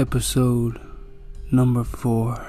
[0.00, 0.80] episode
[1.52, 2.42] number four.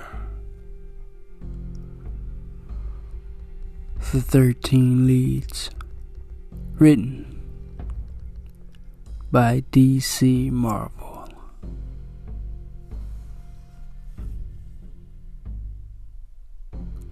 [4.14, 5.70] The 13 Leeds.
[6.80, 7.42] Written
[9.34, 11.28] by DC Marvel.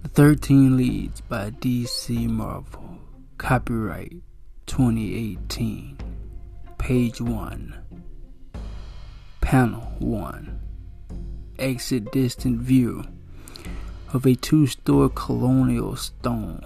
[0.04, 2.98] The 13 Leeds by DC Marvel.
[3.38, 4.14] Copyright
[4.68, 5.98] 2018.
[6.78, 8.09] Page 1.
[9.50, 10.60] Panel 1
[11.58, 13.04] Exit distant view
[14.14, 16.62] of a two story colonial stone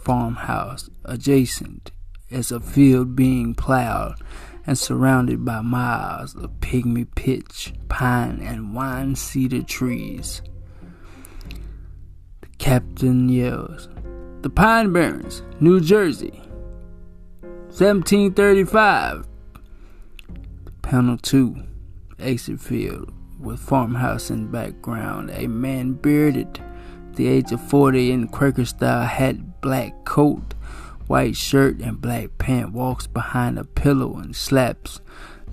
[0.00, 1.92] farmhouse adjacent
[2.28, 4.16] is a field being plowed
[4.66, 10.42] and surrounded by miles of pygmy pitch, pine, and wine cedar trees.
[12.40, 13.88] The captain yells,
[14.42, 16.42] The Pine Barrens, New Jersey,
[17.70, 19.28] 1735.
[20.82, 21.69] Panel 2
[22.20, 25.30] exit field with farmhouse in background.
[25.32, 26.60] A man bearded,
[27.14, 30.54] the age of 40 in Quaker style hat, black coat,
[31.06, 35.00] white shirt, and black pant walks behind a pillow and slaps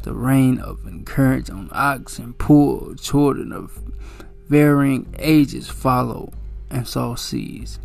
[0.04, 3.80] the rein of encourage on ox and poor children of
[4.48, 6.32] varying ages follow
[6.70, 7.80] and saw seas.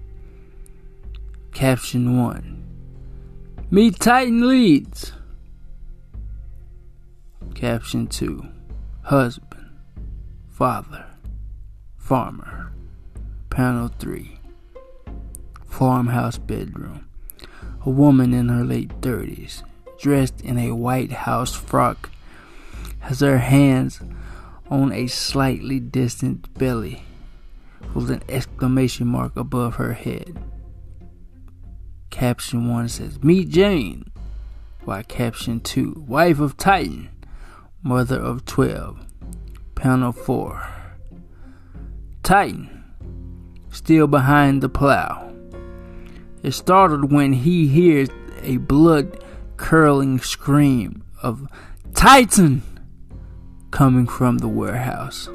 [1.52, 2.62] Caption 1
[3.70, 5.12] Meet Titan Leeds.
[7.54, 8.46] Caption 2
[9.02, 9.70] husband,
[10.50, 11.06] father,
[11.96, 12.72] farmer.
[13.50, 14.38] Panel 3
[15.66, 17.06] Farmhouse bedroom.
[17.84, 19.62] A woman in her late 30s,
[19.98, 22.10] dressed in a white house frock,
[23.00, 24.00] has her hands
[24.70, 27.02] on a slightly distant belly
[27.94, 30.38] with an exclamation mark above her head.
[32.08, 34.10] Caption 1 says, Meet Jane,
[34.84, 37.08] while caption 2, Wife of Titan
[37.84, 39.04] mother of 12.
[39.74, 40.68] Panel 4.
[42.22, 42.84] Titan,
[43.72, 45.32] still behind the plow.
[46.44, 48.08] Is startled when he hears
[48.42, 49.24] a blood
[49.56, 51.48] curdling scream of
[51.94, 52.62] Titan
[53.72, 55.28] coming from the warehouse,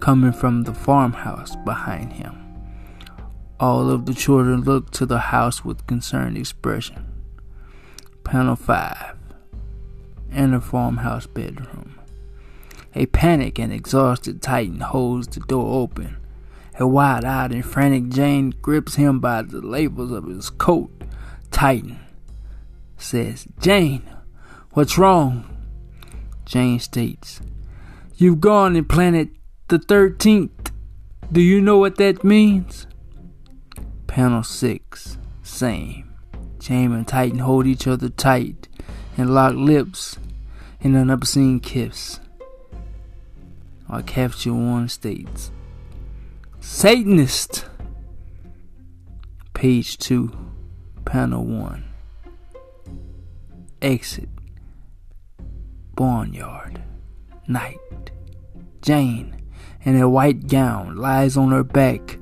[0.00, 2.36] coming from the farmhouse behind him.
[3.58, 7.04] All of the children look to the house with concerned expression.
[8.22, 9.17] Panel 5
[10.32, 11.98] in a farmhouse bedroom.
[12.94, 16.16] A panicked and exhausted Titan holds the door open.
[16.78, 20.90] A wide eyed and frantic Jane grips him by the labels of his coat.
[21.50, 21.98] Titan
[22.96, 24.02] says, Jane,
[24.72, 25.44] what's wrong?
[26.44, 27.40] Jane states,
[28.16, 29.30] You've gone and planted
[29.68, 30.72] the 13th.
[31.30, 32.86] Do you know what that means?
[34.06, 36.14] Panel 6, same.
[36.58, 38.68] Jane and Titan hold each other tight
[39.18, 40.16] and lock lips
[40.80, 42.20] in an obscene kiss.
[43.90, 45.50] Our capture one states
[46.60, 47.66] Satanist.
[49.54, 50.30] Page 2,
[51.04, 51.84] panel 1.
[53.82, 54.28] Exit.
[55.96, 56.80] Barnyard.
[57.48, 57.76] Night.
[58.82, 59.42] Jane,
[59.82, 62.18] in a white gown, lies on her back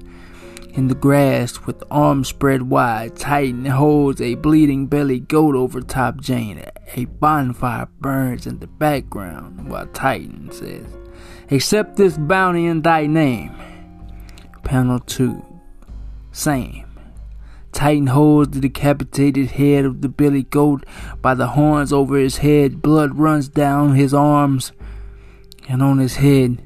[0.76, 3.16] in the grass with arms spread wide.
[3.16, 6.62] Titan holds a bleeding belly goat over top Jane.
[6.94, 10.86] A bonfire burns in the background while Titan says,
[11.50, 13.54] Accept this bounty in thy name.
[14.64, 15.44] Panel 2.
[16.30, 16.84] Same.
[17.72, 20.84] Titan holds the decapitated head of the billy goat
[21.22, 22.82] by the horns over his head.
[22.82, 24.72] Blood runs down his arms
[25.68, 26.62] and on his head.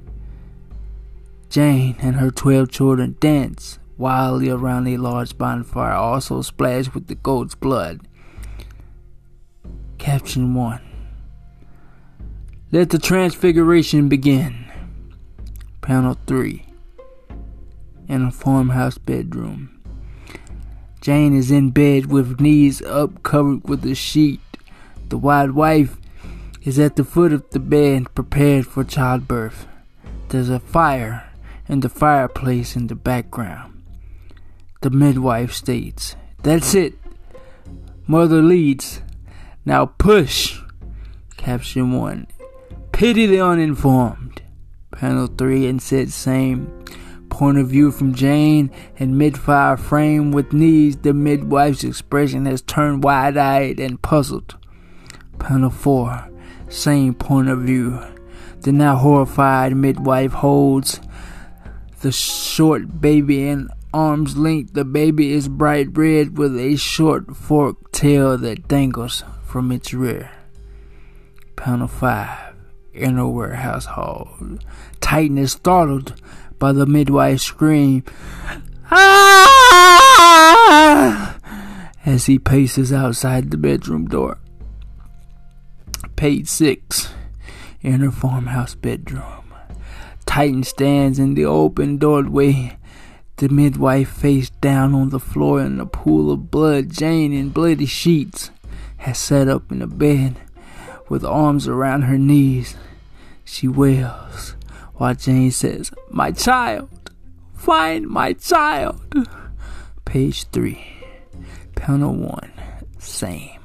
[1.49, 7.15] Jane and her twelve children dance wildly around a large bonfire, also splashed with the
[7.15, 8.01] goat's blood.
[9.99, 10.81] Caption 1
[12.73, 14.65] Let the transfiguration begin.
[15.83, 16.65] Panel 3
[18.09, 19.79] In a farmhouse bedroom.
[21.03, 24.41] Jane is in bed with knees up, covered with a sheet.
[25.11, 25.99] The white wife
[26.63, 29.67] is at the foot of the bed, prepared for childbirth.
[30.29, 31.31] There's a fire
[31.69, 33.70] in the fireplace in the background.
[34.83, 36.95] The midwife states, That's it.
[38.07, 39.03] Mother Leeds.
[39.67, 40.59] Now push.
[41.37, 42.27] Caption 1.
[42.91, 44.41] Pity the uninformed.
[44.91, 46.83] Panel 3 and said same.
[47.29, 50.97] Point of view from Jane and mid-fire frame with knees.
[50.97, 54.57] The midwife's expression has turned wide-eyed and puzzled.
[55.39, 56.31] Panel 4.
[56.71, 58.03] Same point of view.
[58.61, 61.01] The now horrified midwife holds
[62.01, 67.93] the short baby in arm's length, the baby is bright red with a short forked
[67.93, 70.31] tail that dangles from its rear.
[71.57, 72.55] Panel 5.
[72.95, 74.37] inner warehouse hall.
[75.01, 76.15] Titan is startled
[76.59, 78.05] by the midwife's scream.
[78.91, 79.37] Ah!
[82.05, 84.39] As he paces outside the bedroom door.
[86.17, 87.11] Page 6.
[87.83, 89.55] Inner farmhouse bedroom.
[90.27, 92.77] Titan stands in the open doorway
[93.41, 96.91] the midwife face down on the floor in a pool of blood.
[96.91, 98.51] Jane, in bloody sheets,
[98.99, 100.37] has sat up in the bed
[101.09, 102.77] with arms around her knees.
[103.43, 104.57] She wails
[104.95, 106.91] while Jane says, My child!
[107.55, 109.01] Find my child!
[110.05, 110.85] Page 3.
[111.75, 112.53] Panel 1.
[112.99, 113.59] Same.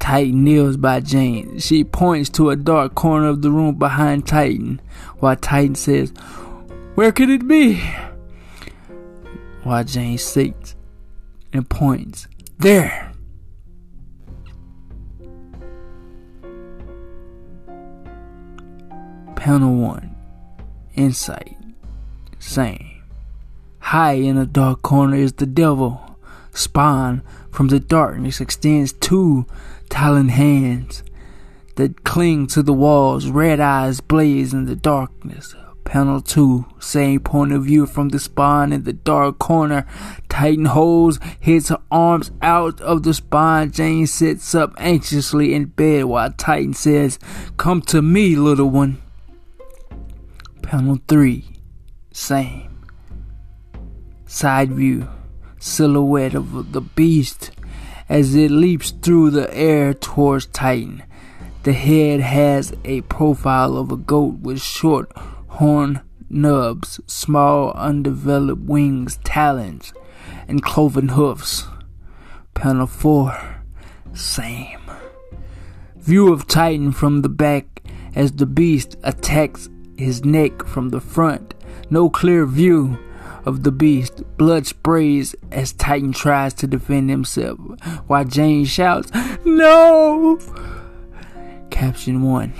[0.00, 1.60] Titan kneels by Jane.
[1.60, 4.80] She points to a dark corner of the room behind Titan,
[5.20, 6.12] while Titan says,
[6.96, 7.80] Where could it be?
[9.66, 10.76] While Jane sits
[11.52, 12.28] and points.
[12.58, 13.12] There!
[19.34, 20.16] Panel 1
[20.94, 21.56] Insight
[22.38, 23.02] Same.
[23.80, 26.16] High in a dark corner is the devil.
[26.52, 29.46] Spawn from the darkness extends two
[29.88, 31.02] taloned hands
[31.74, 33.28] that cling to the walls.
[33.28, 35.56] Red eyes blaze in the darkness.
[35.86, 39.86] Panel 2, same point of view from the spine in the dark corner.
[40.28, 43.70] Titan holds his arms out of the spine.
[43.70, 47.20] Jane sits up anxiously in bed while Titan says,
[47.56, 49.00] Come to me, little one.
[50.60, 51.44] Panel 3,
[52.12, 52.84] same.
[54.26, 55.08] Side view,
[55.60, 57.52] silhouette of the beast
[58.08, 61.04] as it leaps through the air towards Titan.
[61.62, 65.12] The head has a profile of a goat with short
[65.56, 69.92] horn nubs, small undeveloped wings, talons,
[70.46, 71.64] and cloven hoofs.
[72.52, 73.62] Panel 4,
[74.12, 74.80] same.
[75.96, 77.82] View of Titan from the back
[78.14, 81.54] as the beast attacks his neck from the front.
[81.88, 82.98] No clear view
[83.46, 84.22] of the beast.
[84.36, 87.58] Blood sprays as Titan tries to defend himself,
[88.06, 89.10] while Jane shouts,
[89.44, 90.38] No!
[91.70, 92.52] Caption 1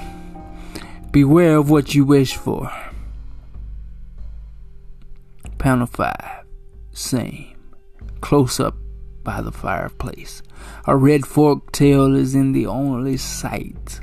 [1.10, 2.70] Beware of what you wish for.
[5.58, 6.44] Panel 5.
[6.92, 7.56] Same.
[8.20, 8.76] Close up
[9.24, 10.42] by the fireplace.
[10.86, 14.00] A red forked tail is in the only sight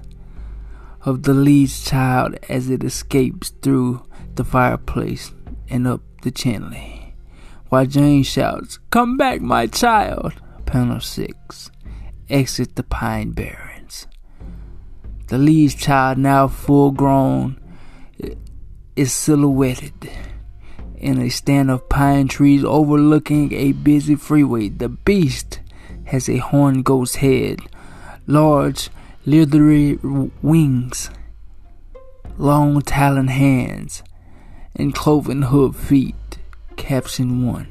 [1.01, 4.03] of the Leeds' child as it escapes through
[4.35, 5.33] the fireplace
[5.69, 7.15] and up the chimney.
[7.69, 10.33] While Jane shouts, Come back, my child!
[10.65, 11.71] Panel 6.
[12.29, 14.07] Exit the Pine Barrens.
[15.27, 17.59] The Leeds' child, now full grown,
[18.95, 20.09] is silhouetted
[21.03, 24.69] in a stand of pine trees overlooking a busy freeway.
[24.69, 25.59] The beast
[26.05, 27.59] has a horned goat's head,
[28.25, 28.89] large,
[29.25, 29.99] leathery
[30.41, 31.09] wings,
[32.37, 34.01] long talon hands,
[34.77, 36.15] and cloven hoof feet.
[36.77, 37.67] Caption 1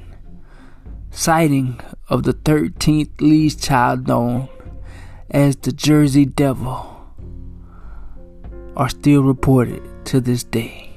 [1.10, 4.48] Sighting of the 13th Leeds' child known
[5.30, 6.88] as the Jersey Devil
[8.76, 10.90] are still reported to this day.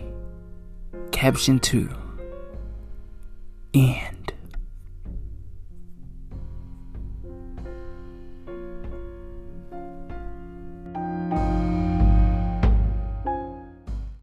[1.11, 1.89] Caption 2
[3.75, 4.14] in.